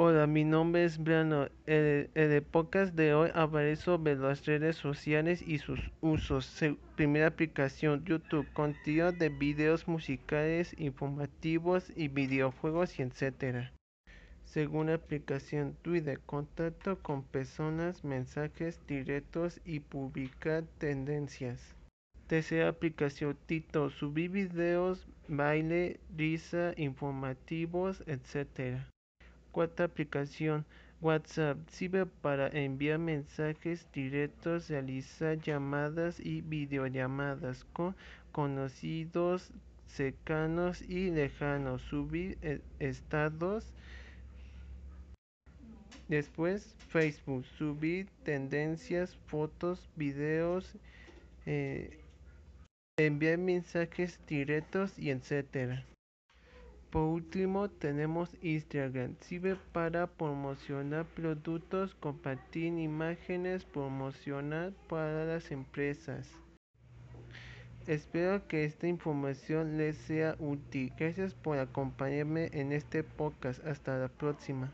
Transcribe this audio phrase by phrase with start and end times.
[0.00, 1.48] Hola, mi nombre es Brano.
[1.66, 6.56] En el podcast de hoy hablaré sobre las redes sociales y sus usos.
[6.94, 8.46] primera aplicación, YouTube.
[8.52, 13.72] Contenido de videos musicales, informativos y videojuegos y etc.
[14.44, 16.20] Segunda aplicación, Twitter.
[16.20, 21.74] Contacto con personas, mensajes directos y publicar tendencias.
[22.28, 23.90] Tercera aplicación, TikTok.
[23.90, 28.78] Subir videos, baile, risa, informativos, etc.
[29.52, 30.64] Cuarta aplicación
[31.00, 37.94] WhatsApp sirve para enviar mensajes directos, realizar llamadas y videollamadas con
[38.32, 39.52] conocidos
[39.86, 43.72] cercanos y lejanos, subir e-, estados.
[46.08, 50.74] Después Facebook, subir tendencias, fotos, videos,
[51.46, 52.00] eh,
[52.96, 55.84] enviar mensajes directos y etcétera.
[56.90, 66.30] Por último tenemos Instagram, sirve para promocionar productos, compartir imágenes, promocionar para las empresas.
[67.86, 70.92] Espero que esta información les sea útil.
[70.98, 73.62] Gracias por acompañarme en este podcast.
[73.66, 74.72] Hasta la próxima.